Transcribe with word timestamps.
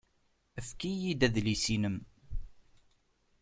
Efk-iyi-d 0.59 1.21
adlis-nnem. 1.27 1.97